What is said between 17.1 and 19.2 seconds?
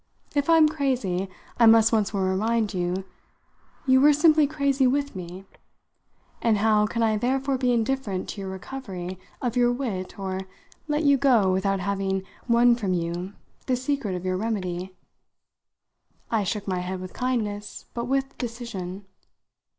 kindness, but with decision.